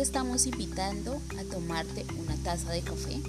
[0.00, 3.20] te estamos invitando a tomarte una taza de café.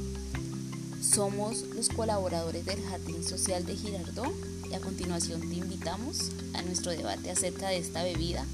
[1.01, 4.33] Somos los colaboradores del Jardín Social de Girardot
[4.71, 8.46] y a continuación te invitamos a nuestro debate acerca de esta bebida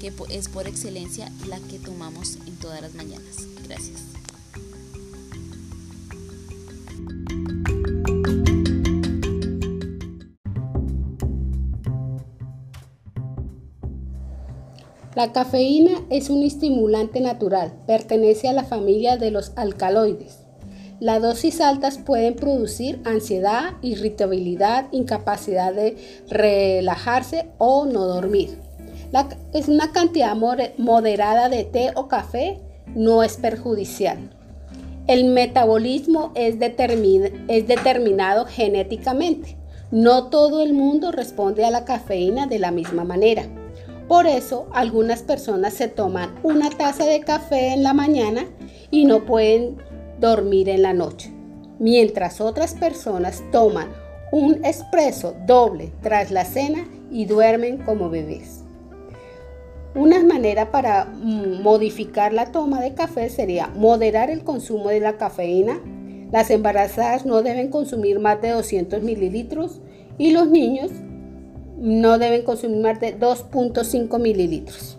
[0.00, 3.48] que es por excelencia la que tomamos en todas las mañanas.
[3.66, 4.15] Gracias.
[15.16, 20.40] La cafeína es un estimulante natural, pertenece a la familia de los alcaloides.
[21.00, 25.96] Las dosis altas pueden producir ansiedad, irritabilidad, incapacidad de
[26.28, 28.58] relajarse o no dormir.
[29.54, 32.60] es una cantidad moderada de té o café
[32.94, 34.18] no es perjudicial.
[35.06, 39.56] El metabolismo es, es determinado genéticamente.
[39.90, 43.48] No todo el mundo responde a la cafeína de la misma manera.
[44.08, 48.46] Por eso algunas personas se toman una taza de café en la mañana
[48.90, 49.78] y no pueden
[50.20, 51.32] dormir en la noche,
[51.80, 53.88] mientras otras personas toman
[54.30, 58.62] un espresso doble tras la cena y duermen como bebés.
[59.96, 65.16] Una manera para mm, modificar la toma de café sería moderar el consumo de la
[65.16, 65.80] cafeína.
[66.30, 69.80] Las embarazadas no deben consumir más de 200 mililitros
[70.18, 70.90] y los niños
[71.76, 74.98] no deben consumir más de 2.5 mililitros.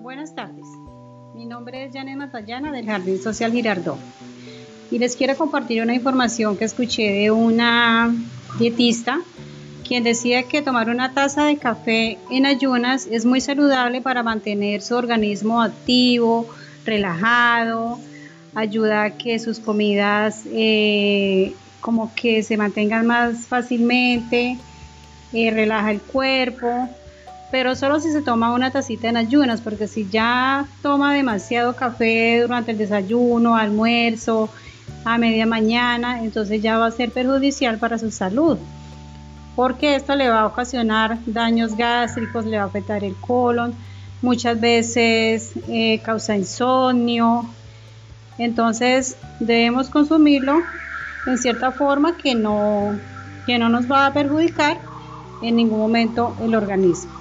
[0.00, 0.66] Buenas tardes,
[1.34, 3.98] mi nombre es Janet Matallana del Jardín Social Girardot
[4.90, 8.14] y les quiero compartir una información que escuché de una
[8.58, 9.20] dietista
[9.90, 14.82] quien decía que tomar una taza de café en ayunas es muy saludable para mantener
[14.82, 16.46] su organismo activo,
[16.86, 17.98] relajado,
[18.54, 24.58] ayuda a que sus comidas eh, como que se mantengan más fácilmente,
[25.32, 26.88] eh, relaja el cuerpo,
[27.50, 32.42] pero solo si se toma una tacita en ayunas, porque si ya toma demasiado café
[32.42, 34.50] durante el desayuno, almuerzo,
[35.04, 38.56] a media mañana, entonces ya va a ser perjudicial para su salud
[39.56, 43.74] porque esto le va a ocasionar daños gástricos, le va a afectar el colon,
[44.22, 47.44] muchas veces eh, causa insomnio.
[48.38, 50.62] Entonces debemos consumirlo
[51.26, 52.98] en cierta forma que no,
[53.46, 54.78] que no nos va a perjudicar
[55.42, 57.12] en ningún momento el organismo.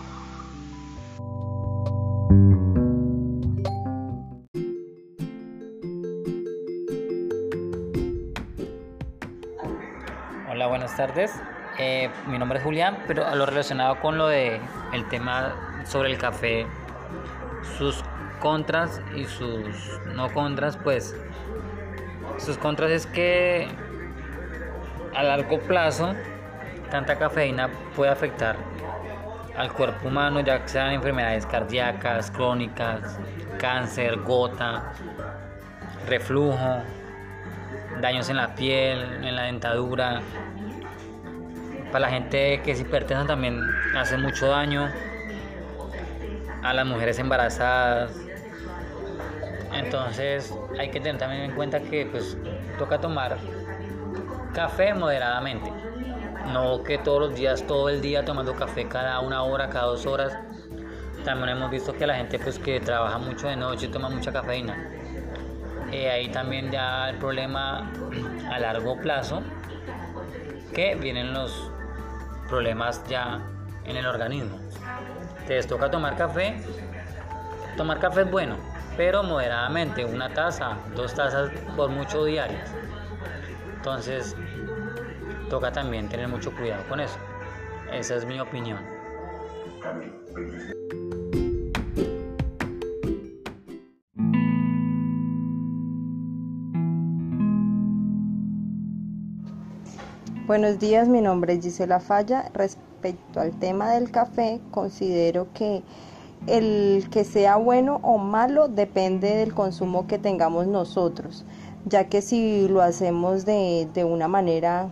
[10.50, 11.32] Hola, buenas tardes.
[11.82, 14.60] Eh, mi nombre es Julián, pero a lo relacionado con lo de
[14.92, 16.68] el tema sobre el café,
[17.78, 18.04] sus
[18.42, 19.66] contras y sus
[20.14, 21.16] no contras, pues
[22.38, 23.66] sus contras es que
[25.16, 26.14] a largo plazo
[26.92, 28.58] tanta cafeína puede afectar
[29.56, 33.18] al cuerpo humano, ya que sean enfermedades cardíacas, crónicas,
[33.58, 34.92] cáncer, gota,
[36.10, 36.84] reflujo,
[38.02, 40.22] daños en la piel, en la dentadura,
[41.92, 43.62] para la gente que es hipertensa también
[43.96, 44.90] hace mucho daño.
[46.62, 48.12] A las mujeres embarazadas.
[49.74, 52.38] Entonces hay que tener también en cuenta que pues
[52.78, 53.38] toca tomar
[54.54, 55.72] café moderadamente.
[56.52, 60.06] No que todos los días, todo el día tomando café cada una hora, cada dos
[60.06, 60.38] horas.
[61.24, 64.76] También hemos visto que la gente pues que trabaja mucho de noche toma mucha cafeína.
[65.92, 67.92] Eh, ahí también ya el problema
[68.52, 69.42] a largo plazo
[70.74, 71.72] que vienen los
[72.50, 73.40] problemas ya
[73.86, 74.60] en el organismo.
[75.48, 76.62] Te toca tomar café.
[77.78, 78.58] Tomar café es bueno,
[78.98, 82.70] pero moderadamente, una taza, dos tazas por mucho diarias.
[83.76, 84.36] Entonces,
[85.50, 87.18] toca también tener mucho cuidado con eso.
[87.92, 88.80] Esa es mi opinión.
[100.46, 102.50] Buenos días, mi nombre es Gisela Falla.
[102.54, 105.84] Respecto al tema del café, considero que
[106.48, 111.46] el que sea bueno o malo depende del consumo que tengamos nosotros,
[111.86, 114.90] ya que si lo hacemos de, de una manera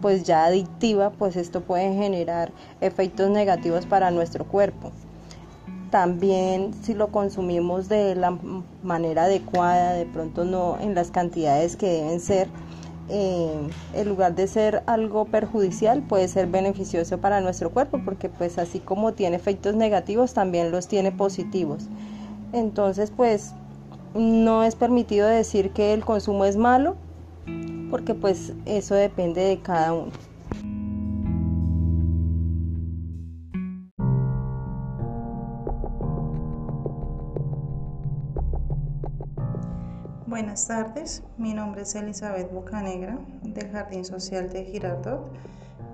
[0.00, 4.92] pues ya adictiva, pues esto puede generar efectos negativos para nuestro cuerpo.
[5.90, 8.38] También si lo consumimos de la
[8.82, 12.48] manera adecuada, de pronto no en las cantidades que deben ser,
[13.08, 18.58] eh, en lugar de ser algo perjudicial, puede ser beneficioso para nuestro cuerpo, porque pues
[18.58, 21.86] así como tiene efectos negativos, también los tiene positivos.
[22.52, 23.54] Entonces, pues
[24.14, 26.96] no es permitido decir que el consumo es malo,
[27.90, 30.27] porque pues eso depende de cada uno.
[40.28, 45.26] Buenas tardes, mi nombre es Elizabeth Bocanegra del Jardín Social de Girardot.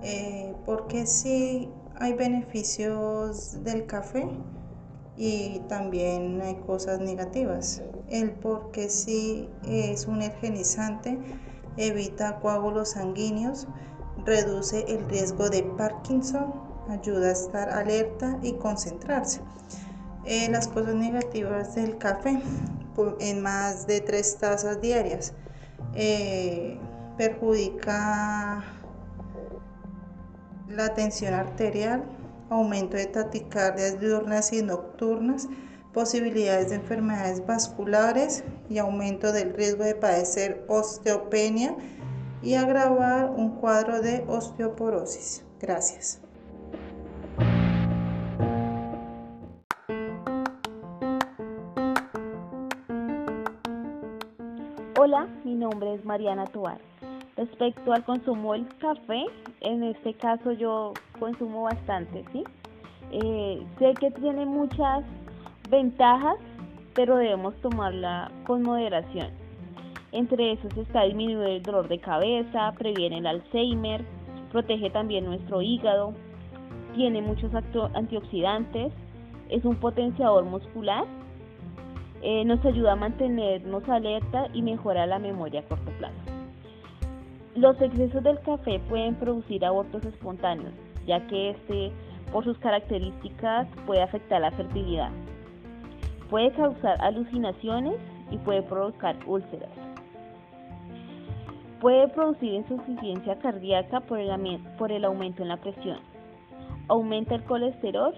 [0.02, 1.70] Eh, porque sí
[2.00, 4.26] hay beneficios del café
[5.16, 7.80] y también hay cosas negativas.
[8.08, 11.16] El porque sí es un higienizante,
[11.76, 13.68] evita coágulos sanguíneos,
[14.26, 16.54] reduce el riesgo de Parkinson,
[16.88, 19.42] ayuda a estar alerta y concentrarse.
[20.24, 22.42] Eh, las cosas negativas del café
[23.20, 25.32] en más de tres tazas diarias
[25.94, 26.78] eh,
[27.16, 28.64] perjudica
[30.68, 32.04] la tensión arterial,
[32.50, 35.48] aumento de taticardias diurnas y nocturnas,
[35.92, 41.76] posibilidades de enfermedades vasculares y aumento del riesgo de padecer osteopenia
[42.42, 45.44] y agravar un cuadro de osteoporosis.
[45.60, 46.20] Gracias.
[55.06, 56.78] Hola, mi nombre es Mariana Toar.
[57.36, 59.26] Respecto al consumo del café,
[59.60, 62.42] en este caso yo consumo bastante, ¿sí?
[63.12, 65.04] Eh, sé que tiene muchas
[65.68, 66.36] ventajas,
[66.94, 69.28] pero debemos tomarla con moderación.
[70.12, 74.02] Entre esos está disminuir el dolor de cabeza, previene el Alzheimer,
[74.52, 76.14] protege también nuestro hígado,
[76.94, 77.52] tiene muchos
[77.92, 78.90] antioxidantes,
[79.50, 81.04] es un potenciador muscular,
[82.26, 86.14] eh, nos ayuda a mantenernos alerta y mejora la memoria a corto plazo.
[87.54, 90.72] Los excesos del café pueden producir abortos espontáneos,
[91.06, 91.92] ya que este,
[92.32, 95.10] por sus características, puede afectar la fertilidad.
[96.30, 97.96] Puede causar alucinaciones
[98.30, 99.70] y puede provocar úlceras.
[101.82, 105.98] Puede producir insuficiencia cardíaca por el, por el aumento en la presión.
[106.88, 108.14] Aumenta el colesterol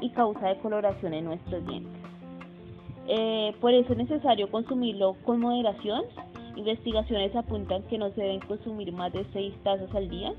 [0.00, 2.03] y causa decoloración en nuestros dientes.
[3.08, 6.04] Eh, por eso es necesario consumirlo con moderación
[6.56, 10.32] Investigaciones apuntan que no se deben consumir más de 6 tazas al día,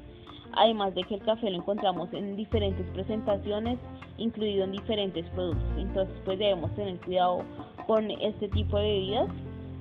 [0.54, 3.78] además de que el café lo encontramos en diferentes presentaciones,
[4.18, 5.68] incluido en diferentes productos.
[5.78, 7.44] Entonces, pues debemos tener cuidado
[7.86, 9.28] con este tipo de bebidas.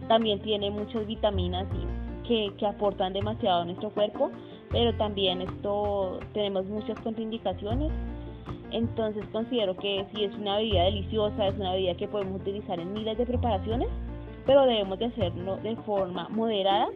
[0.08, 1.66] También tiene muchas vitaminas
[2.26, 4.30] que, que aportan demasiado a nuestro cuerpo,
[4.70, 7.92] pero también esto tenemos muchas contraindicaciones.
[8.70, 12.92] Entonces considero que si es una bebida deliciosa, es una bebida que podemos utilizar en
[12.92, 13.88] miles de preparaciones,
[14.46, 16.88] pero debemos de hacerlo de forma moderada,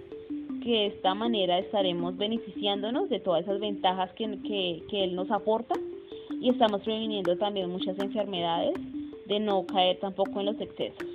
[0.63, 4.39] que de esta manera estaremos beneficiándonos de todas esas ventajas que,
[4.89, 5.75] que, él nos aporta
[6.41, 8.75] y estamos previniendo también muchas enfermedades
[9.27, 11.09] de no caer tampoco en los excesos.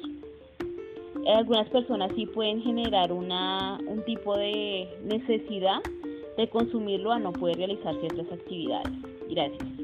[1.28, 5.82] Algunas personas sí pueden generar una, un tipo de necesidad
[6.38, 8.92] de consumirlo a no poder realizar ciertas actividades.
[9.30, 9.83] Gracias.